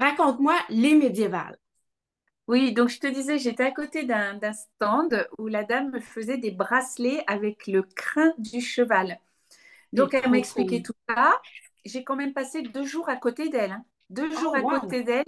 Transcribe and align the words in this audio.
Raconte-moi 0.00 0.58
les 0.68 0.96
médiévales. 0.96 1.56
Oui, 2.48 2.72
donc 2.72 2.88
je 2.88 2.98
te 2.98 3.06
disais, 3.06 3.38
j'étais 3.38 3.62
à 3.64 3.70
côté 3.70 4.04
d'un 4.04 4.38
stand 4.52 5.28
où 5.38 5.46
la 5.46 5.62
dame 5.64 5.90
me 5.92 6.00
faisait 6.00 6.38
des 6.38 6.50
bracelets 6.50 7.22
avec 7.28 7.66
le 7.68 7.82
crin 7.82 8.32
du 8.38 8.60
cheval. 8.60 9.20
Donc 9.92 10.14
elle 10.14 10.30
m'a 10.30 10.38
trop 10.38 10.38
expliqué 10.38 10.82
cool. 10.82 10.82
tout 10.82 10.94
ça. 11.08 11.40
J'ai 11.84 12.04
quand 12.04 12.16
même 12.16 12.34
passé 12.34 12.62
deux 12.62 12.84
jours 12.86 13.08
à 13.10 13.16
côté 13.16 13.48
d'elle, 13.50 13.72
hein. 13.72 13.84
Deux 14.10 14.30
Oh, 14.34 14.38
jours 14.38 14.56
à 14.56 14.62
wow! 14.62 14.80
côté 14.80 15.04
d'elle 15.04 15.24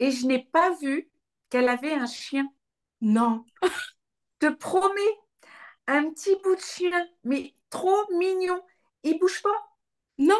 et 0.00 0.10
je 0.12 0.26
n'ai 0.26 0.44
pas 0.44 0.72
vu 0.82 1.10
qu'elle 1.50 1.68
avait 1.68 1.94
un 1.94 2.06
chien. 2.06 2.48
Non. 3.02 3.44
Je 4.42 4.48
te 4.48 4.54
promets, 4.54 5.18
un 5.86 6.10
petit 6.10 6.36
bout 6.42 6.56
de 6.56 6.60
chien, 6.60 7.08
mais 7.24 7.54
trop 7.70 7.96
mignon. 8.18 8.62
Il 9.04 9.18
bouge 9.18 9.42
pas, 9.42 9.50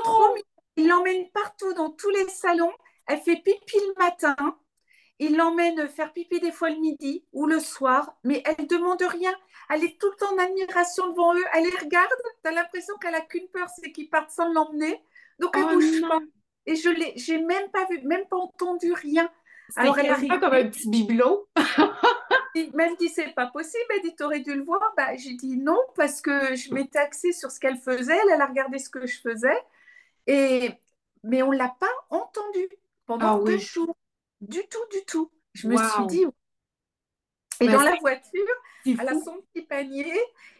trop 0.02 0.22
Non! 0.24 0.34
mignon. 0.34 0.44
Il 0.76 0.88
l'emmène 0.88 1.30
partout 1.32 1.74
dans 1.74 1.90
tous 1.90 2.10
les 2.10 2.28
salons. 2.28 2.72
Elle 3.06 3.20
fait 3.20 3.36
pipi 3.36 3.78
le 3.78 3.94
matin. 3.98 4.36
Il 5.18 5.36
l'emmène 5.36 5.88
faire 5.88 6.12
pipi 6.12 6.40
des 6.40 6.50
fois 6.52 6.70
le 6.70 6.80
midi 6.80 7.24
ou 7.32 7.46
le 7.46 7.60
soir, 7.60 8.16
mais 8.24 8.42
elle 8.44 8.64
ne 8.64 8.68
demande 8.68 9.02
rien. 9.02 9.32
Elle 9.70 9.84
est 9.84 10.00
tout 10.00 10.10
le 10.10 10.16
temps 10.16 10.34
en 10.34 10.38
admiration 10.38 11.08
devant 11.10 11.34
eux. 11.34 11.44
Elle 11.54 11.64
les 11.64 11.78
regarde. 11.78 12.10
Tu 12.42 12.50
as 12.50 12.52
l'impression 12.52 12.96
qu'elle 12.98 13.14
a 13.14 13.20
qu'une 13.20 13.48
peur, 13.48 13.68
c'est 13.68 13.92
qu'ils 13.92 14.10
partent 14.10 14.30
sans 14.30 14.52
l'emmener. 14.52 15.00
Donc 15.38 15.56
elle 15.56 15.64
Oh 15.64 15.74
bouge 15.74 16.00
pas. 16.00 16.20
Et 16.66 16.76
je 16.76 16.88
l'ai, 16.88 17.12
j'ai 17.16 17.38
même 17.38 17.70
pas 17.70 17.86
vu, 17.86 18.00
même 18.02 18.26
pas 18.28 18.36
entendu 18.36 18.92
rien. 18.92 19.30
Alors 19.76 19.98
elle 19.98 20.06
a 20.06 20.14
quasiment 20.14 20.40
comme 20.40 20.54
un 20.54 20.68
petit 20.68 20.88
bibelot. 20.88 21.48
même 22.74 22.96
dit 22.96 23.08
c'est 23.08 23.34
pas 23.34 23.46
possible. 23.46 23.84
Elle 23.94 24.02
dit 24.02 24.16
t'aurais 24.16 24.40
dû 24.40 24.54
le 24.54 24.64
voir. 24.64 24.80
Bah, 24.96 25.16
j'ai 25.16 25.34
dit 25.34 25.56
non 25.56 25.78
parce 25.96 26.20
que 26.20 26.54
je 26.54 26.72
m'étais 26.74 26.98
axée 26.98 27.32
sur 27.32 27.50
ce 27.50 27.60
qu'elle 27.60 27.78
faisait. 27.78 28.16
Elle, 28.16 28.34
elle 28.34 28.40
a 28.40 28.46
regardé 28.46 28.78
ce 28.78 28.90
que 28.90 29.06
je 29.06 29.20
faisais. 29.20 29.58
Et 30.26 30.70
mais 31.24 31.42
on 31.42 31.50
l'a 31.50 31.74
pas 31.78 31.92
entendu 32.10 32.68
Ah 33.18 33.36
pendant 33.36 33.38
deux 33.38 33.58
oui. 33.58 33.58
jours. 33.58 33.96
Du 34.40 34.60
tout, 34.68 34.84
du 34.92 35.04
tout. 35.06 35.30
Je 35.54 35.68
me 35.68 35.76
suis 35.76 36.06
dit, 36.06 36.24
Et 37.60 37.68
dans 37.68 37.82
la 37.82 37.94
voiture, 37.96 38.46
elle 38.98 39.08
a 39.08 39.14
son 39.14 39.40
petit 39.52 39.62
panier. 39.64 40.12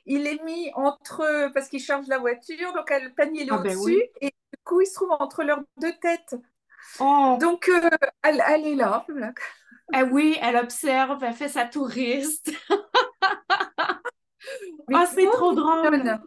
Il 0.06 0.26
est 0.26 0.42
mis 0.44 0.70
entre, 0.74 1.50
parce 1.52 1.68
qu'il 1.68 1.80
charge 1.80 2.06
la 2.08 2.18
voiture, 2.18 2.72
donc 2.74 2.90
elle- 2.90 3.04
le 3.04 3.12
panier 3.14 3.42
est 3.42 3.50
Ah 3.50 3.58
ben 3.58 3.76
au-dessus 3.76 3.76
oui. 3.76 4.02
et 4.20 4.26
du 4.28 4.58
coup 4.64 4.80
il 4.80 4.86
se 4.86 4.94
trouve 4.94 5.12
entre 5.12 5.42
leurs 5.44 5.62
deux 5.80 5.92
têtes. 6.00 6.36
Oh! 6.98 7.38
Donc 7.40 7.68
euh, 7.68 7.90
elle, 8.22 8.42
elle 8.48 8.66
est 8.66 8.74
là. 8.74 9.06
Ah 9.92 10.04
oui, 10.04 10.36
elle 10.40 10.56
observe, 10.56 11.22
elle 11.22 11.34
fait 11.34 11.48
sa 11.48 11.66
touriste. 11.66 12.52
Ah, 14.92 15.06
c'est 15.06 15.30
trop 15.30 15.52
drôle. 15.54 16.20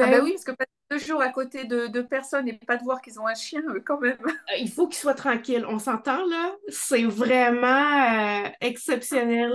Ah 0.00 0.06
Ben 0.06 0.10
ben 0.10 0.20
oui, 0.22 0.32
parce 0.32 0.44
que 0.44 0.52
deux 0.90 0.98
jours 0.98 1.20
à 1.20 1.30
côté 1.30 1.64
de 1.64 1.88
deux 1.88 2.06
personnes 2.06 2.48
et 2.48 2.52
pas 2.54 2.76
de 2.76 2.84
voir 2.84 3.00
qu'ils 3.00 3.18
ont 3.18 3.26
un 3.26 3.34
chien 3.34 3.62
quand 3.84 4.00
même. 4.00 4.18
euh, 4.24 4.56
il 4.58 4.70
faut 4.70 4.86
qu'il 4.86 4.98
soit 4.98 5.14
tranquille. 5.14 5.64
On 5.68 5.78
s'entend 5.78 6.24
là? 6.26 6.54
C'est 6.68 7.04
vraiment 7.04 8.44
euh, 8.44 8.48
exceptionnel. 8.60 9.52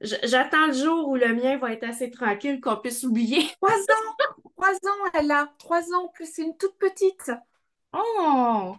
J'attends 0.00 0.68
le 0.68 0.72
jour 0.72 1.08
où 1.08 1.16
le 1.16 1.34
mien 1.34 1.58
va 1.58 1.72
être 1.72 1.84
assez 1.84 2.10
tranquille 2.10 2.60
qu'on 2.60 2.76
puisse 2.76 3.04
oublier. 3.04 3.42
Trois 3.60 3.76
ans, 3.76 4.16
trois 4.56 4.72
ans 4.72 5.10
elle 5.14 5.30
a, 5.30 5.52
trois 5.58 5.92
ans 5.92 6.08
plus, 6.14 6.32
c'est 6.32 6.42
une 6.42 6.56
toute 6.56 6.78
petite. 6.78 7.30
Oh! 7.92 8.76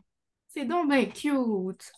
C'est 0.48 0.66
donc 0.66 0.90
bien 0.90 1.06
cute. 1.06 1.92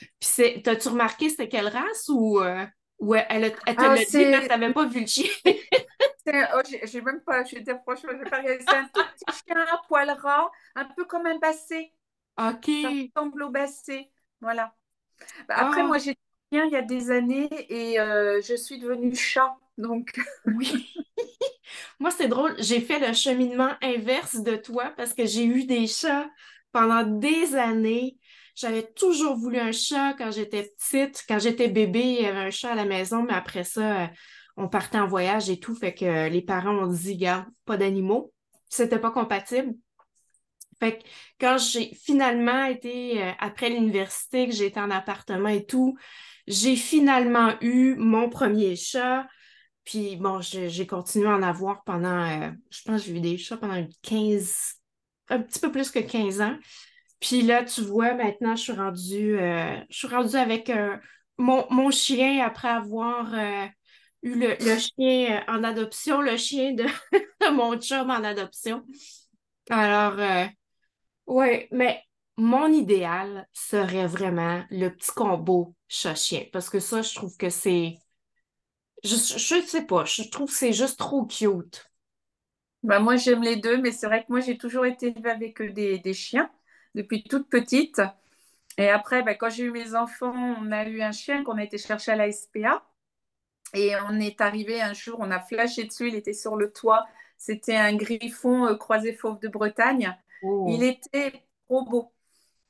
Puis 0.00 0.08
c'est, 0.20 0.62
t'as-tu 0.64 0.88
remarqué 0.88 1.28
c'était 1.28 1.48
quelle 1.48 1.68
race 1.68 2.08
ou, 2.08 2.40
euh, 2.40 2.64
ou 3.00 3.14
elle, 3.14 3.26
elle 3.28 3.54
elle 3.66 3.76
te 3.76 3.82
Ah 3.82 3.94
l'a 3.94 3.96
dit 3.96 4.04
c'est, 4.06 4.46
t'avais 4.46 4.72
pas 4.72 4.86
vu 4.86 5.00
le 5.00 5.06
chien? 5.06 5.30
c'est- 6.32 6.48
oh, 6.54 6.60
j'ai 6.68 6.86
j'ai 6.86 7.00
même 7.02 7.20
pas, 7.22 7.44
je 7.44 7.56
vais 7.56 7.62
dire 7.62 7.80
franchement, 7.82 8.12
j'ai 8.18 8.26
pas 8.26 8.38
regardé. 8.38 8.64
C'est 8.64 8.76
un 8.76 8.88
tout 8.94 9.04
petit 9.04 9.26
chien 9.46 9.56
à 9.72 9.78
poil 9.88 10.10
ras, 10.10 10.50
un 10.74 10.84
peu 10.86 11.04
comme 11.04 11.26
un 11.26 11.38
basset. 11.38 11.92
OK. 12.38 12.68
Ça 12.82 12.90
ressemble 13.16 13.42
au 13.44 13.50
basset. 13.50 14.10
Voilà. 14.40 14.74
Bah, 15.48 15.56
Après, 15.58 15.84
moi, 15.84 15.98
Ah, 15.98 15.98
j'étais 15.98 16.20
bien 16.52 16.66
il 16.66 16.72
y 16.72 16.76
a 16.76 16.82
des 16.82 17.10
années 17.10 17.48
et 17.70 18.00
euh, 18.00 18.40
je 18.42 18.54
suis 18.56 18.78
devenue 18.80 19.14
chat. 19.16 19.56
Donc, 19.78 20.18
oui. 20.46 20.88
Moi, 22.00 22.10
c'est 22.10 22.28
drôle. 22.28 22.54
J'ai 22.58 22.80
fait 22.80 22.98
le 22.98 23.12
cheminement 23.14 23.70
inverse 23.82 24.36
de 24.36 24.56
toi 24.56 24.92
parce 24.96 25.14
que 25.14 25.26
j'ai 25.26 25.44
eu 25.44 25.64
des 25.64 25.86
chats 25.86 26.28
pendant 26.72 27.02
des 27.04 27.54
années. 27.56 28.18
J'avais 28.54 28.84
toujours 28.92 29.36
voulu 29.36 29.58
un 29.58 29.72
chat 29.72 30.14
quand 30.18 30.30
j'étais 30.30 30.64
petite. 30.78 31.24
Quand 31.28 31.38
j'étais 31.38 31.68
bébé, 31.68 32.00
il 32.00 32.22
y 32.22 32.26
avait 32.26 32.38
un 32.38 32.50
chat 32.50 32.72
à 32.72 32.74
la 32.74 32.84
maison, 32.84 33.22
mais 33.22 33.34
après 33.34 33.64
ça, 33.64 34.02
euh, 34.04 34.06
on 34.58 34.68
partait 34.68 34.98
en 34.98 35.06
voyage 35.06 35.48
et 35.48 35.58
tout. 35.60 35.74
Fait 35.74 35.94
que 35.94 36.28
les 36.28 36.42
parents 36.42 36.76
ont 36.76 36.88
dit, 36.88 37.16
garde, 37.16 37.46
pas 37.64 37.76
d'animaux. 37.76 38.32
C'était 38.68 38.98
pas 38.98 39.12
compatible. 39.12 39.74
Fait 40.80 40.98
que 40.98 41.04
quand 41.40 41.58
j'ai 41.58 41.94
finalement 41.94 42.64
été, 42.64 43.22
euh, 43.22 43.32
après 43.38 43.70
l'université, 43.70 44.46
que 44.46 44.52
j'ai 44.52 44.66
été 44.66 44.80
en 44.80 44.90
appartement 44.90 45.48
et 45.48 45.64
tout, 45.64 45.96
j'ai 46.46 46.76
finalement 46.76 47.54
eu 47.60 47.94
mon 47.96 48.28
premier 48.28 48.76
chat. 48.76 49.26
Puis 49.84 50.16
bon, 50.16 50.40
j'ai 50.40 50.86
continué 50.86 51.28
à 51.28 51.36
en 51.36 51.42
avoir 51.42 51.82
pendant, 51.84 52.28
euh, 52.28 52.50
je 52.70 52.82
pense 52.82 53.04
j'ai 53.04 53.16
eu 53.16 53.20
des 53.20 53.38
chats 53.38 53.56
pendant 53.56 53.86
15, 54.02 54.74
un 55.30 55.40
petit 55.40 55.60
peu 55.60 55.72
plus 55.72 55.90
que 55.90 56.00
15 56.00 56.40
ans. 56.40 56.56
Puis 57.20 57.42
là, 57.42 57.64
tu 57.64 57.80
vois, 57.80 58.14
maintenant, 58.14 58.54
je 58.54 58.62
suis 58.62 58.72
rendue, 58.72 59.38
euh, 59.38 59.80
avec 60.34 60.70
mon, 61.38 61.90
chien 61.90 62.44
après 62.44 62.68
avoir 62.68 63.34
eu 64.22 64.34
le, 64.38 64.56
chien 64.78 65.42
euh, 65.48 65.52
en 65.52 65.64
adoption, 65.64 66.20
le 66.20 66.36
chien 66.36 66.72
de, 66.74 66.84
de 67.14 67.50
mon 67.54 67.78
chum 67.80 68.10
en 68.10 68.24
adoption. 68.24 68.84
Alors, 69.70 70.18
euh, 70.20 70.46
ouais, 71.28 71.68
mais 71.72 72.02
mon 72.38 72.72
idéal 72.72 73.48
serait 73.54 74.06
vraiment 74.08 74.64
le 74.70 74.90
petit 74.90 75.12
combo 75.12 75.74
chat-chien 75.88 76.44
parce 76.52 76.70
que 76.70 76.80
ça, 76.80 77.02
je 77.02 77.14
trouve 77.14 77.36
que 77.38 77.50
c'est 77.50 77.98
je, 79.04 79.16
je 79.16 79.66
sais 79.66 79.82
pas, 79.86 80.04
je 80.04 80.22
trouve 80.30 80.50
que 80.50 80.56
c'est 80.56 80.72
juste 80.72 80.98
trop 80.98 81.24
cute. 81.26 81.90
bah, 82.82 83.00
moi, 83.00 83.16
j'aime 83.16 83.42
les 83.42 83.56
deux, 83.56 83.80
mais 83.80 83.92
c'est 83.92 84.06
vrai 84.06 84.20
que 84.22 84.26
moi, 84.30 84.40
j'ai 84.40 84.56
toujours 84.58 84.86
été 84.86 85.08
élevée 85.08 85.30
avec 85.30 85.60
des, 85.74 85.98
des 85.98 86.14
chiens 86.14 86.50
depuis 86.94 87.24
toute 87.24 87.48
petite. 87.48 88.00
Et 88.78 88.88
après, 88.90 89.22
bah, 89.22 89.34
quand 89.34 89.50
j'ai 89.50 89.64
eu 89.64 89.72
mes 89.72 89.94
enfants, 89.96 90.34
on 90.60 90.72
a 90.72 90.86
eu 90.88 91.02
un 91.02 91.12
chien 91.12 91.44
qu'on 91.44 91.58
a 91.58 91.64
été 91.64 91.78
chercher 91.78 92.12
à 92.12 92.16
la 92.16 92.28
SPA. 92.28 92.84
Et 93.74 93.92
on 94.08 94.18
est 94.20 94.40
arrivé 94.40 94.80
un 94.80 94.94
jour, 94.94 95.16
on 95.20 95.30
a 95.30 95.40
flashé 95.40 95.84
dessus, 95.84 96.08
il 96.08 96.14
était 96.14 96.32
sur 96.32 96.56
le 96.56 96.70
toit. 96.72 97.06
C'était 97.36 97.76
un 97.76 97.94
griffon 97.94 98.66
euh, 98.66 98.74
croisé 98.76 99.12
fauve 99.12 99.38
de 99.40 99.48
Bretagne. 99.48 100.16
Il 100.42 100.48
Oh. 100.48 100.80
était 100.82 101.42
trop 101.66 101.84
beau. 101.84 102.12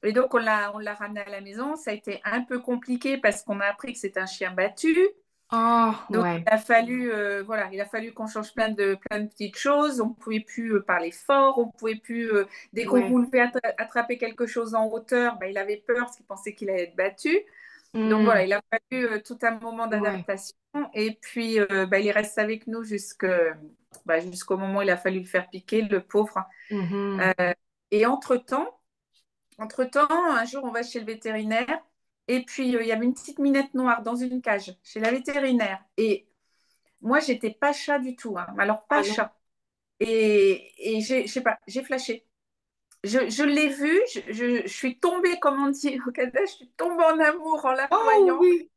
Et 0.02 0.12
donc, 0.12 0.32
on 0.34 0.38
l'a, 0.38 0.72
on 0.74 0.78
l'a 0.78 0.94
ramené 0.94 1.20
à 1.20 1.28
la 1.28 1.40
maison. 1.40 1.76
Ça 1.76 1.90
a 1.90 1.94
été 1.94 2.20
un 2.24 2.42
peu 2.42 2.60
compliqué 2.60 3.18
parce 3.18 3.42
qu'on 3.42 3.60
a 3.60 3.66
appris 3.66 3.92
que 3.92 3.98
c'était 3.98 4.20
un 4.20 4.26
chien 4.26 4.52
battu. 4.52 4.96
Ah, 5.50 6.06
Donc, 6.10 6.24
ouais. 6.24 6.42
il 6.46 6.48
a 6.52 6.58
fallu, 6.58 7.10
euh, 7.10 7.42
voilà, 7.42 7.68
il 7.72 7.80
a 7.80 7.86
fallu 7.86 8.12
qu'on 8.12 8.26
change 8.26 8.52
plein 8.54 8.68
de, 8.68 8.96
plein 9.08 9.20
de 9.20 9.28
petites 9.28 9.56
choses. 9.56 10.00
On 10.00 10.08
ne 10.10 10.14
pouvait 10.14 10.40
plus 10.40 10.74
euh, 10.74 10.82
parler 10.82 11.10
fort, 11.10 11.58
on 11.58 11.68
pouvait 11.68 11.94
plus, 11.96 12.30
euh, 12.32 12.44
dès 12.74 12.84
qu'on 12.84 12.96
Ouais. 13.00 13.08
voulait 13.08 13.40
attra- 13.40 13.74
attraper 13.78 14.18
quelque 14.18 14.46
chose 14.46 14.74
en 14.74 14.86
hauteur, 14.88 15.36
ben, 15.38 15.46
il 15.46 15.56
avait 15.58 15.78
peur 15.78 16.00
parce 16.06 16.16
qu'il 16.16 16.26
pensait 16.26 16.54
qu'il 16.54 16.68
allait 16.70 16.84
être 16.84 16.96
battu. 16.96 17.38
Donc 18.04 18.24
voilà, 18.24 18.44
Hmm, 18.44 18.44
il 18.44 18.52
a 18.52 18.62
fallu 18.70 19.06
euh, 19.06 19.20
tout 19.22 19.38
un 19.42 19.58
moment 19.60 19.86
ouais. 19.92 20.26
d'adaptation. 20.26 20.56
Et 20.94 21.18
puis, 21.22 21.58
euh, 21.60 21.86
ben, 21.86 21.98
il 21.98 22.10
reste 22.12 22.38
avec 22.38 22.66
nous 22.66 22.84
ben, 24.06 24.20
jusqu'au 24.20 24.56
moment 24.56 24.78
où 24.80 24.82
il 24.82 24.90
a 24.90 24.96
fallu 24.96 25.20
le 25.20 25.26
faire 25.26 25.48
piquer, 25.50 25.82
le 25.82 26.00
pauvre. 26.02 26.46
Mhm. 26.70 27.28
Et 27.90 28.06
entre-temps, 28.06 28.80
entre-temps, 29.58 30.08
un 30.10 30.44
jour, 30.46 30.64
on 30.64 30.72
va 30.72 30.82
chez 30.84 31.00
le 31.00 31.06
vétérinaire. 31.06 31.80
Et 32.28 32.44
puis, 32.44 32.76
euh, 32.76 32.82
il 32.82 32.88
y 32.88 32.92
avait 32.92 33.06
une 33.06 33.14
petite 33.14 33.38
minette 33.40 33.74
noire 33.74 34.02
dans 34.04 34.16
une 34.16 34.42
cage 34.42 34.76
chez 34.84 35.00
la 35.00 35.12
vétérinaire. 35.12 35.84
Et 35.98 36.28
Moi, 37.02 37.20
j'étais 37.20 37.52
pas 37.52 37.72
chat 37.74 38.00
du 38.00 38.16
tout, 38.16 38.38
hein. 38.38 38.48
Alors, 38.58 38.86
pas 38.88 39.02
Ah 39.02 39.04
chat. 39.04 39.34
Et, 40.00 40.72
et 40.96 41.02
j'ai, 41.02 41.26
je 41.28 41.32
sais 41.32 41.42
pas, 41.42 41.60
j'ai 41.68 41.84
flashé. 41.84 42.27
Je, 43.04 43.30
je 43.30 43.42
l'ai 43.44 43.68
vu, 43.68 43.96
je, 44.12 44.20
je- 44.32 44.62
je 44.66 44.72
suis 44.72 44.98
tombée, 44.98 45.38
comme 45.38 45.62
on 45.62 45.70
dit 45.70 45.98
au 46.06 46.10
Canada, 46.10 46.40
je 46.46 46.52
suis 46.52 46.68
tombée 46.76 47.04
en 47.04 47.18
amour 47.20 47.64
en 47.64 47.72
la 47.72 47.88
Oh 47.92 47.96
voyant. 48.02 48.38
oui. 48.40 48.70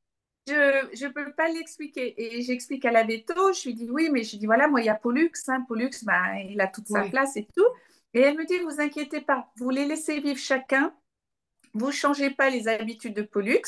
Je 0.48 0.90
je 0.94 1.08
peux 1.08 1.34
pas 1.34 1.48
l'expliquer. 1.50 2.14
Et 2.18 2.42
j'explique 2.42 2.86
à 2.86 2.92
la 2.92 3.04
veto, 3.04 3.54
je 3.54 3.70
lui 3.70 3.74
dis 3.76 3.90
oui, 3.90 4.10
mais 4.12 4.24
je 4.24 4.38
dis 4.38 4.46
voilà, 4.46 4.68
moi, 4.68 4.82
il 4.82 4.86
y 4.86 4.90
a 4.90 4.96
Pollux. 4.96 5.32
Hein, 5.48 5.62
Pollux, 5.68 5.90
ben, 6.04 6.36
il 6.50 6.60
a 6.62 6.68
toute 6.68 6.88
sa 6.88 7.04
place 7.04 7.38
et 7.38 7.48
tout. 7.56 7.66
Et 8.14 8.22
elle 8.22 8.38
me 8.38 8.46
dit, 8.46 8.60
vous 8.60 8.82
inquiétez 8.82 9.22
pas, 9.22 9.52
vous 9.58 9.70
les 9.70 9.86
laissez 9.86 10.20
vivre 10.20 10.38
chacun. 10.40 10.94
Vous 11.74 11.88
ne 11.88 11.92
changez 11.92 12.30
pas 12.32 12.50
les 12.50 12.68
habitudes 12.68 13.14
de 13.16 13.22
Pollux. 13.22 13.62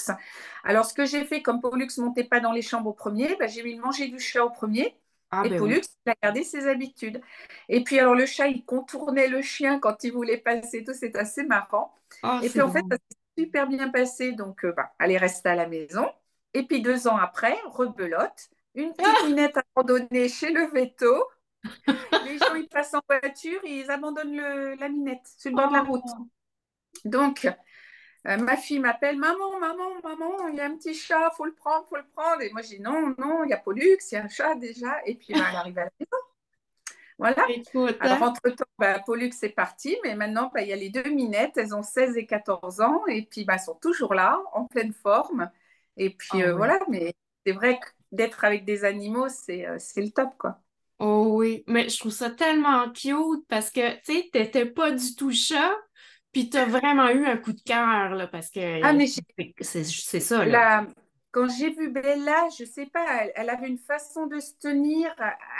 Alors, 0.66 0.86
ce 0.86 0.94
que 0.94 1.06
j'ai 1.06 1.26
fait, 1.26 1.42
comme 1.42 1.62
Pollux 1.62 1.88
ne 1.98 2.04
montait 2.04 2.24
pas 2.26 2.40
dans 2.42 2.52
les 2.52 2.62
chambres 2.62 2.90
au 2.90 2.94
premier, 2.94 3.36
ben, 3.38 3.48
j'ai 3.50 3.64
mis 3.64 3.76
le 3.76 3.82
manger 3.82 4.08
du 4.10 4.20
chat 4.20 4.44
au 4.46 4.50
premier. 4.50 4.96
Ah 5.42 5.44
Et 5.44 5.50
ben 5.50 5.60
Pollux, 5.60 5.82
oui. 5.82 5.82
il 6.06 6.12
a 6.12 6.16
gardé 6.22 6.44
ses 6.44 6.68
habitudes. 6.68 7.22
Et 7.70 7.84
puis, 7.84 8.00
alors, 8.00 8.16
le 8.16 8.26
chat, 8.26 8.48
il 8.48 8.66
contournait 8.66 9.28
le 9.28 9.42
chien 9.42 9.80
quand 9.80 10.04
il 10.04 10.12
voulait 10.14 10.38
passer 10.38 10.84
tout. 10.84 10.94
C'est 10.94 11.16
assez 11.18 11.44
marrant. 11.44 11.94
Ah, 12.22 12.42
Et 12.42 12.50
puis, 12.50 12.62
en 12.62 12.70
fait, 12.72 12.84
ça 12.90 12.98
s'est 12.98 13.18
super 13.44 13.68
bien 13.68 13.90
passé. 13.90 14.32
Donc, 14.34 14.66
euh, 14.66 14.74
bah, 14.74 14.94
elle 15.00 15.12
est 15.12 15.18
restée 15.18 15.50
à 15.50 15.56
la 15.56 15.68
maison. 15.68 16.10
Et 16.54 16.64
puis, 16.64 16.82
deux 16.82 17.08
ans 17.08 17.18
après, 17.18 17.56
rebelote. 17.68 18.50
Une 18.76 18.94
petite 18.98 19.22
Ah! 19.22 19.28
minette 19.28 19.58
abandonnée 19.76 20.30
chez 20.30 20.52
le 20.52 20.68
veto. 20.72 21.26
Les 22.22 22.40
gens, 22.40 22.56
ils 22.56 22.68
passent 22.70 22.94
en 22.96 23.02
voiture, 23.10 23.60
ils 23.66 23.90
abandonnent 23.92 24.36
le- 24.36 24.76
la 24.76 24.90
minette 24.90 25.28
sur 25.38 25.52
le 25.52 25.56
bord 25.56 25.68
de 25.70 25.74
la 25.74 25.84
route. 25.84 26.04
Oh. 26.08 26.28
Donc, 27.06 27.48
Euh, 28.26 28.38
ma 28.38 28.56
fille 28.56 28.80
m'appelle 28.80 29.18
Maman, 29.18 29.60
maman, 29.60 30.02
maman, 30.02 30.48
il 30.50 30.56
y 30.56 30.62
a 30.62 30.66
un 30.66 30.76
petit 30.78 30.94
chat, 30.94 31.30
faut 31.32 31.46
le 31.46 31.54
prendre, 31.54 31.86
faut 31.88 31.98
le 31.98 32.06
prendre. 32.16 32.42
Et 32.42 32.52
moi, 32.52 32.62
je 32.62 32.70
dis 32.70 32.80
Non, 32.80 33.14
non, 33.18 33.44
il 33.44 33.50
y 33.50 33.54
a 33.54 33.58
Pollux, 33.58 33.98
il 34.12 34.16
y 34.16 34.18
a 34.18 34.24
un 34.24 34.30
chat 34.30 34.56
déjà. 34.56 35.02
Et 35.06 35.16
puis, 35.16 35.34
ben, 35.34 35.46
elle 35.50 35.56
arrive 35.56 35.78
à 35.78 35.86
la 35.86 35.92
maison. 36.00 36.18
Voilà. 37.20 37.46
Alors, 38.00 38.24
entre-temps, 38.24 38.66
bah, 38.80 39.00
Pollux 39.06 39.32
est 39.44 39.50
parti, 39.50 39.98
mais 40.04 40.16
maintenant, 40.16 40.52
bah, 40.54 40.62
il 40.62 40.70
y 40.70 40.74
a 40.74 40.76
les 40.76 40.90
deux 40.90 41.10
minettes, 41.10 41.58
elles 41.58 41.76
ont 41.76 41.84
16 41.84 42.18
et 42.18 42.26
14 42.26 42.82
ans, 42.82 43.06
et 43.08 43.24
puis 43.24 43.46
bah, 43.46 43.54
elles 43.54 43.60
sont 43.60 43.76
toujours 43.76 44.14
là, 44.14 44.42
en 44.54 44.66
pleine 44.66 44.94
forme. 44.94 45.50
Et 45.98 46.10
puis 46.10 46.42
ah 46.42 46.48
euh, 46.48 46.56
voilà, 46.56 46.80
mais 46.90 47.14
c'est 47.46 47.54
vrai 47.54 47.80
que 47.80 47.88
d'être 48.12 48.44
avec 48.46 48.66
des 48.66 48.84
animaux, 48.84 49.28
euh, 49.28 49.76
c'est 49.78 50.02
le 50.02 50.12
top, 50.12 50.30
quoi. 50.38 50.60
Oh 51.00 51.34
oui, 51.38 51.64
mais 51.68 51.90
je 51.90 52.00
trouve 52.00 52.12
ça 52.12 52.30
tellement 52.30 52.90
cute 52.92 53.46
parce 53.48 53.70
que, 53.70 53.96
tu 53.98 54.14
sais, 54.14 54.30
t'étais 54.32 54.66
pas 54.66 54.92
du 54.92 55.16
tout 55.16 55.32
chat, 55.32 55.72
puis 56.34 56.50
t'as 56.50 56.66
vraiment 56.66 57.10
eu 57.10 57.26
un 57.26 57.38
coup 57.38 57.54
de 57.54 57.62
cœur, 57.62 58.16
là, 58.16 58.28
parce 58.28 58.50
que 58.50 58.84
ah, 58.84 58.92
mais 58.92 59.06
c'est 59.62 60.20
ça, 60.20 60.46
là. 60.46 60.88
Quand 61.32 61.48
j'ai 61.50 61.72
vu 61.72 61.90
Bella, 61.90 62.48
je 62.60 62.64
sais 62.64 62.86
pas, 62.86 63.26
elle, 63.34 63.50
avait 63.50 63.68
une 63.68 63.80
façon 63.80 64.28
de 64.28 64.40
se 64.40 64.54
tenir, 64.60 65.10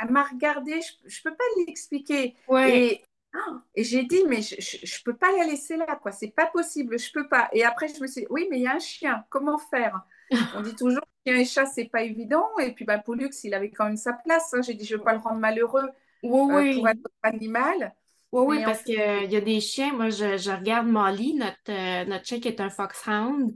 elle, 0.02 0.12
m'a 0.12 0.24
regardé, 0.24 0.80
je, 0.82 1.06
ne 1.06 1.24
peux 1.24 1.36
pas 1.36 1.44
l'expliquer. 1.66 2.36
Ouais. 2.48 3.02
Ah, 3.34 3.64
et, 3.74 3.84
j'ai 3.84 4.04
dit, 4.04 4.22
mais 4.28 4.44
je, 4.44 4.56
ne 4.56 5.04
peux 5.04 5.18
pas 5.18 5.32
la 5.32 5.46
laisser 5.46 5.78
là, 5.78 5.96
quoi, 5.96 6.12
c'est 6.12 6.28
pas 6.28 6.46
possible, 6.46 7.00
je 7.00 7.12
peux 7.12 7.28
pas. 7.28 7.50
Et 7.54 7.64
après, 7.64 7.88
je 7.88 8.00
me 8.02 8.08
suis 8.08 8.22
dit, 8.22 8.28
oui, 8.30 8.48
mais 8.52 8.60
il 8.60 8.64
y 8.64 8.68
a 8.68 8.76
un 8.76 8.80
chien, 8.80 9.26
comment 9.30 9.58
faire? 9.58 10.02
On 10.56 10.62
dit 10.62 10.76
toujours, 10.76 11.04
chien 11.26 11.38
et 11.38 11.46
chat, 11.46 11.66
c'est 11.66 11.86
pas 11.86 12.04
évident. 12.04 12.48
Et 12.60 12.72
puis, 12.74 12.86
bah, 12.86 13.00
Pollux, 13.00 13.32
il 13.44 13.54
avait 13.56 13.72
quand 13.72 13.86
même 13.86 13.98
sa 13.98 14.14
place. 14.14 14.54
Hein. 14.54 14.62
J'ai 14.62 14.76
dit, 14.76 14.86
je 14.86 14.96
veux 14.96 15.04
pas 15.04 15.14
le 15.14 15.20
rendre 15.20 15.40
malheureux 15.40 15.90
oui, 16.24 16.72
euh, 16.72 16.76
pour 16.76 16.88
être 16.88 17.10
animal. 17.24 17.94
Oui, 18.34 18.58
oui, 18.58 18.64
parce 18.66 18.82
qu'il 18.82 18.96
y 18.96 19.36
a 19.36 19.42
des 19.42 19.62
chiens. 19.62 19.94
Moi, 19.94 20.10
je, 20.10 20.52
regarde 20.52 20.88
Molly, 20.88 21.36
notre, 21.36 21.56
euh, 21.70 22.04
notre 22.06 22.26
chien 22.26 22.40
qui 22.40 22.48
est 22.48 22.60
un 22.60 22.72
foxhound. 22.72 23.56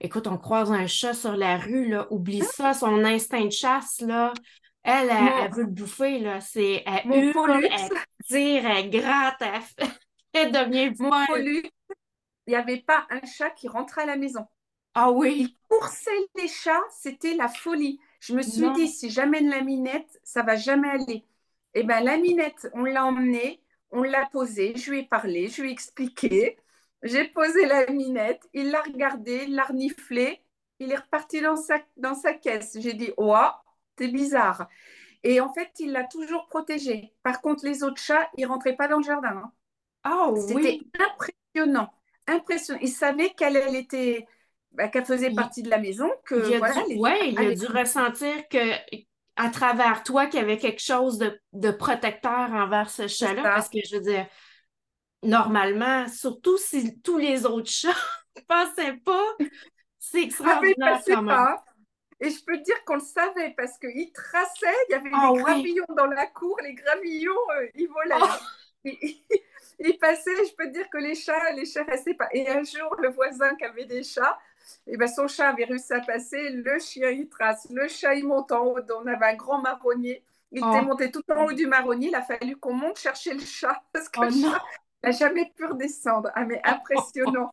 Écoute, 0.00 0.28
on 0.28 0.38
croise 0.38 0.70
un 0.70 0.86
chat 0.86 1.12
sur 1.12 1.34
la 1.34 1.58
rue, 1.58 1.88
là, 1.88 2.06
oublie 2.12 2.40
hein? 2.40 2.46
ça, 2.54 2.72
son 2.72 3.04
instinct 3.04 3.46
de 3.46 3.50
chasse, 3.50 4.00
là. 4.00 4.32
Elle, 4.84 5.10
elle, 5.10 5.50
veut 5.52 5.64
le 5.64 5.70
bouffer, 5.70 6.20
là. 6.20 6.40
C'est, 6.40 6.84
elle 6.86 7.10
hurle, 7.12 7.64
elle 7.64 7.90
tire, 8.24 8.64
elle 8.64 8.90
gratte, 8.90 9.42
elle, 10.32 10.52
devient 10.52 10.94
folle. 10.94 11.62
Il 12.46 12.50
n'y 12.50 12.54
avait 12.54 12.80
pas 12.80 13.08
un 13.10 13.26
chat 13.26 13.50
qui 13.50 13.66
rentrait 13.66 14.02
à 14.02 14.06
la 14.06 14.16
maison. 14.16 14.46
Ah 14.94 15.10
oui. 15.10 15.48
Il 15.48 15.56
coursait 15.68 16.10
les 16.36 16.48
chats, 16.48 16.78
c'était 16.96 17.34
la 17.34 17.48
folie. 17.48 17.98
Je 18.20 18.34
me 18.34 18.42
suis 18.42 18.70
dit, 18.74 18.86
si 18.86 19.10
j'amène 19.10 19.48
la 19.48 19.62
minette, 19.62 20.20
ça 20.22 20.44
va 20.44 20.54
jamais 20.54 20.90
aller. 20.90 21.24
Eh 21.74 21.82
bien, 21.82 22.00
la 22.00 22.18
minette, 22.18 22.68
on 22.74 22.84
l'a 22.84 23.04
emmenée, 23.04 23.61
on 23.92 24.02
l'a 24.02 24.26
posée, 24.32 24.74
je 24.76 24.90
lui 24.90 25.00
ai 25.00 25.02
parlé, 25.04 25.48
je 25.48 25.62
lui 25.62 25.68
ai 25.68 25.72
expliqué. 25.72 26.58
J'ai 27.02 27.24
posé 27.24 27.66
la 27.66 27.86
minette, 27.86 28.48
il 28.54 28.70
l'a 28.70 28.80
regardé, 28.80 29.44
il 29.46 29.54
l'a 29.54 29.64
reniflé, 29.64 30.40
il 30.78 30.92
est 30.92 30.96
reparti 30.96 31.40
dans 31.40 31.56
sa, 31.56 31.78
dans 31.96 32.14
sa 32.14 32.32
caisse. 32.32 32.76
J'ai 32.80 32.94
dit, 32.94 33.12
oh, 33.16 33.36
c'est 33.98 34.08
bizarre. 34.08 34.68
Et 35.24 35.40
en 35.40 35.52
fait, 35.52 35.70
il 35.78 35.92
l'a 35.92 36.04
toujours 36.04 36.46
protégé. 36.48 37.12
Par 37.22 37.40
contre, 37.40 37.64
les 37.64 37.82
autres 37.82 38.00
chats, 38.00 38.28
ils 38.36 38.46
rentraient 38.46 38.76
pas 38.76 38.88
dans 38.88 38.98
le 38.98 39.04
jardin. 39.04 39.52
Oh, 40.08 40.34
C'était 40.48 40.80
impressionnant. 40.98 41.92
Impressionnant. 42.26 42.80
Il 42.82 42.88
savait 42.88 43.30
qu'elle 43.30 43.56
elle 43.56 43.76
était, 43.76 44.26
bah, 44.72 44.88
qu'elle 44.88 45.04
faisait 45.04 45.30
partie 45.30 45.62
de 45.62 45.70
la 45.70 45.78
maison. 45.78 46.10
Que, 46.24 46.34
il 46.34 46.64
a 46.64 46.86
dû, 46.86 46.98
ouais, 46.98 47.30
il 47.30 47.38
a 47.38 47.54
dû 47.54 47.66
ressentir 47.66 48.48
que 48.48 48.58
à 49.36 49.48
travers 49.48 50.02
toi 50.02 50.26
qu'il 50.26 50.40
y 50.40 50.42
avait 50.42 50.58
quelque 50.58 50.82
chose 50.82 51.18
de, 51.18 51.40
de 51.52 51.70
protecteur 51.70 52.52
envers 52.52 52.90
ce 52.90 53.08
chat-là? 53.08 53.42
Parce 53.42 53.68
que 53.68 53.78
je 53.84 53.96
veux 53.96 54.02
dire, 54.02 54.26
normalement, 55.22 56.08
surtout 56.08 56.58
si 56.58 57.00
tous 57.00 57.18
les 57.18 57.46
autres 57.46 57.70
chats 57.70 57.90
ne 58.36 58.42
pensaient 58.42 58.96
pas, 59.04 59.36
c'est 59.98 60.22
extraordinaire 60.22 61.00
quand 61.06 61.22
même. 61.22 61.36
Pas. 61.36 61.64
Et 62.20 62.30
je 62.30 62.44
peux 62.44 62.56
te 62.58 62.62
dire 62.62 62.84
qu'on 62.84 62.94
le 62.94 63.00
savait 63.00 63.52
parce 63.56 63.76
qu'il 63.78 64.12
traçait, 64.12 64.76
il 64.88 64.92
y 64.92 64.94
avait 64.94 65.10
ah 65.12 65.32
des 65.32 65.42
gravillons 65.42 65.86
dans 65.96 66.06
la 66.06 66.26
cour, 66.28 66.56
les 66.62 66.74
gravillons, 66.74 67.32
euh, 67.56 67.66
ils 67.74 67.88
volaient. 67.88 68.22
Oh. 68.22 68.84
Il, 69.84 69.98
passait, 69.98 70.30
je 70.44 70.54
peux 70.54 70.66
te 70.66 70.72
dire 70.72 70.88
que 70.90 70.98
les 70.98 71.16
chats, 71.16 71.52
les 71.52 71.64
chats 71.64 71.82
restaient 71.82 72.14
pas. 72.14 72.28
Et 72.32 72.48
un 72.48 72.62
jour, 72.62 72.94
le 73.00 73.10
voisin 73.10 73.54
qui 73.56 73.64
avait 73.64 73.84
des 73.84 74.04
chats, 74.04 74.38
et 74.86 74.94
eh 74.94 74.96
ben 74.96 75.06
son 75.06 75.28
chat 75.28 75.48
avait 75.48 75.64
réussi 75.64 75.92
à 75.92 76.00
passer, 76.00 76.50
le 76.50 76.78
chien 76.78 77.10
il 77.10 77.28
trace, 77.28 77.66
le 77.70 77.88
chat 77.88 78.14
il 78.14 78.26
monte 78.26 78.52
en 78.52 78.64
haut, 78.64 78.78
on 78.78 79.06
avait 79.06 79.26
un 79.26 79.36
grand 79.36 79.60
marronnier. 79.60 80.24
Il 80.50 80.58
était 80.58 80.80
oh. 80.82 80.84
monté 80.84 81.10
tout 81.10 81.22
en 81.30 81.46
haut 81.46 81.52
du 81.52 81.66
marronnier, 81.66 82.08
il 82.08 82.14
a 82.14 82.22
fallu 82.22 82.56
qu'on 82.56 82.74
monte 82.74 82.98
chercher 82.98 83.32
le 83.32 83.40
chat 83.40 83.82
parce 83.92 84.08
que 84.08 84.20
oh 84.20 84.24
le 84.24 84.30
chat, 84.30 84.62
n'a 85.02 85.10
jamais 85.10 85.52
pu 85.56 85.64
redescendre. 85.64 86.30
Ah, 86.34 86.44
mais 86.44 86.60
impressionnant. 86.64 87.50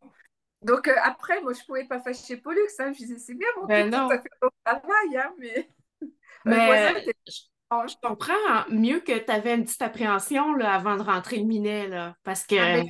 Donc 0.61 0.87
euh, 0.87 0.95
après, 1.03 1.41
moi, 1.41 1.53
je 1.53 1.61
ne 1.61 1.65
pouvais 1.65 1.85
pas 1.85 1.99
fâcher 1.99 2.37
Pollux. 2.37 2.59
Hein. 2.79 2.91
Je 2.93 2.97
disais, 2.99 3.17
c'est 3.17 3.35
bien, 3.35 3.47
mon 3.57 3.65
ben 3.65 3.89
non. 3.89 4.09
fait 4.09 4.21
ton 4.41 4.49
travail, 4.65 5.17
hein, 5.17 5.33
mais... 5.37 5.69
mais 6.45 7.05
je, 7.27 7.95
comprends 8.01 8.33
mieux 8.69 8.99
que 8.99 9.17
tu 9.17 9.31
avais 9.31 9.55
une 9.55 9.63
petite 9.63 9.81
appréhension 9.81 10.53
là, 10.53 10.73
avant 10.73 10.97
de 10.97 11.03
rentrer 11.03 11.37
le 11.37 11.45
minet, 11.45 11.87
là, 11.87 12.15
parce 12.23 12.45
que... 12.45 12.81
Ah, 12.81 12.83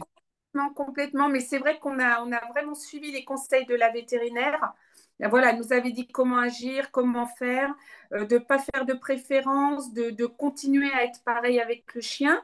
complètement, 0.52 0.74
complètement. 0.74 1.30
Mais 1.30 1.40
c'est 1.40 1.58
vrai 1.58 1.80
qu'on 1.80 2.00
a, 2.00 2.22
on 2.24 2.32
a 2.32 2.42
vraiment 2.52 2.76
suivi 2.76 3.12
les 3.12 3.24
conseils 3.24 3.66
de 3.66 3.76
la 3.76 3.90
vétérinaire. 3.90 4.74
Voilà, 5.20 5.52
elle 5.52 5.58
nous 5.58 5.74
avait 5.74 5.92
dit 5.92 6.08
comment 6.08 6.40
agir, 6.40 6.92
comment 6.92 7.26
faire, 7.26 7.74
euh, 8.14 8.26
de 8.26 8.36
ne 8.36 8.40
pas 8.40 8.58
faire 8.58 8.86
de 8.86 8.94
préférence, 8.94 9.94
de, 9.94 10.12
de, 10.12 10.26
continuer 10.26 10.90
à 10.94 11.04
être 11.04 11.22
pareil 11.26 11.60
avec 11.60 11.94
le 11.94 12.00
chien. 12.00 12.42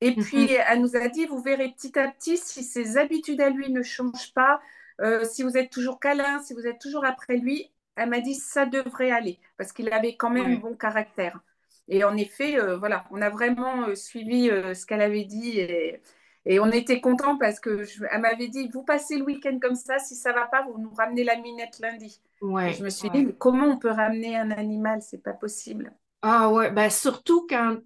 Et 0.00 0.14
mhm. 0.14 0.22
puis, 0.22 0.52
elle 0.52 0.80
nous 0.80 0.96
a 0.96 1.08
dit, 1.08 1.26
vous 1.26 1.42
verrez 1.42 1.70
petit 1.70 1.98
à 1.98 2.08
petit, 2.08 2.36
si 2.36 2.62
ses 2.62 2.96
habitudes 2.96 3.40
à 3.40 3.50
lui 3.50 3.70
ne 3.70 3.82
changent 3.82 4.32
pas, 4.34 4.60
euh, 5.00 5.24
si 5.24 5.42
vous 5.42 5.56
êtes 5.56 5.70
toujours 5.70 5.98
câlin, 5.98 6.40
si 6.42 6.54
vous 6.54 6.66
êtes 6.66 6.78
toujours 6.78 7.04
après 7.04 7.36
lui, 7.36 7.72
elle 7.96 8.08
m'a 8.08 8.20
dit, 8.20 8.36
ça 8.36 8.66
devrait 8.66 9.10
aller, 9.10 9.40
parce 9.56 9.72
qu'il 9.72 9.92
avait 9.92 10.16
quand 10.16 10.30
même 10.30 10.46
un 10.46 10.56
bon 10.56 10.76
caractère. 10.76 11.40
Et 11.88 12.04
en 12.04 12.16
effet, 12.16 12.56
euh, 12.56 12.76
voilà, 12.76 13.04
on 13.10 13.20
a 13.20 13.30
vraiment 13.30 13.94
suivi 13.96 14.48
ce 14.48 14.86
qu'elle 14.86 15.02
avait 15.02 15.24
dit 15.24 15.58
et, 15.58 16.00
on 16.46 16.70
était 16.70 17.00
content 17.00 17.38
parce 17.38 17.60
que 17.60 17.84
elle 18.10 18.20
m'avait 18.20 18.48
dit, 18.48 18.68
vous 18.72 18.82
passez 18.82 19.16
le 19.16 19.24
week-end 19.24 19.58
comme 19.60 19.76
ça, 19.76 19.98
si 19.98 20.14
ça 20.14 20.32
va 20.32 20.46
pas, 20.46 20.62
vous 20.62 20.78
nous 20.78 20.92
ramenez 20.94 21.24
la 21.24 21.36
minette 21.36 21.78
lundi. 21.78 22.20
Ouais, 22.40 22.72
je 22.72 22.82
me 22.82 22.90
suis 22.90 23.10
dit, 23.10 23.28
comment 23.38 23.66
on 23.66 23.78
peut 23.78 23.90
ramener 23.90 24.36
un 24.36 24.50
animal? 24.50 25.00
C'est 25.02 25.22
pas 25.22 25.34
possible. 25.34 25.92
Ah 26.22 26.50
ouais, 26.50 26.70
ben 26.70 26.90
surtout 26.90 27.46
quand 27.48 27.78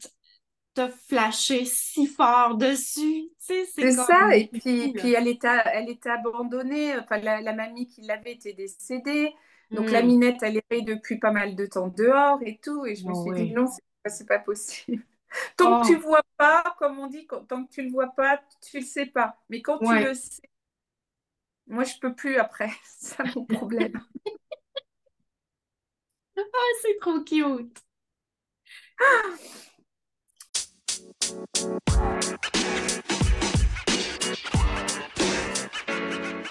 t'as 0.77 0.89
flashé 0.89 1.65
si 1.65 2.07
fort 2.07 2.57
dessus. 2.57 3.31
C'est 3.39 3.93
ça. 3.93 4.37
Et 4.37 4.47
puis, 4.47 4.93
puis 4.93 5.15
elle, 5.15 5.27
était, 5.27 5.49
elle 5.73 5.89
était 5.89 6.11
abandonnée. 6.11 6.97
Enfin, 6.99 7.19
la, 7.19 7.53
mamie 7.53 7.87
qui 7.87 8.03
l'avait 8.03 8.33
était 8.33 8.53
décédée. 8.53 9.35
Donc, 9.71 9.91
la 9.91 10.03
hmm. 10.03 10.07
minette, 10.07 10.43
elle 10.43 10.61
est 10.71 10.83
depuis 10.83 11.19
pas 11.19 11.33
mal 11.33 11.57
de 11.57 11.67
temps 11.67 11.89
dehors 11.89 12.39
et 12.43 12.61
tout. 12.63 12.85
Et 12.87 12.95
je 12.95 13.07
me 13.07 13.15
suis 13.15 13.47
dit, 13.47 13.53
non, 13.53 13.67
c'est 14.07 14.27
pas, 14.27 14.39
pas 14.39 14.45
possible. 14.45 15.03
Tant 15.57 15.83
que 15.83 15.89
tu 15.89 15.97
oh. 15.97 16.01
vois 16.01 16.23
pas, 16.37 16.75
comme 16.79 16.99
on 16.99 17.07
dit, 17.07 17.27
tant 17.49 17.65
que 17.65 17.71
tu 17.71 17.83
le 17.83 17.91
vois 17.91 18.09
pas, 18.09 18.41
tu 18.69 18.81
le 18.81 18.85
sais 18.85 19.07
pas. 19.07 19.39
Mais 19.49 19.63
quand 19.63 19.79
tu 19.79 19.95
le 19.95 20.15
sais, 20.15 20.43
moi, 21.67 21.85
je 21.85 21.99
peux 21.99 22.15
plus 22.15 22.37
après. 22.37 22.71
C'est 22.85 23.35
mon 23.35 23.45
problème. 23.45 24.01
ah, 26.37 26.41
c'est 26.83 26.99
trop 27.01 27.21
cute. 27.23 27.83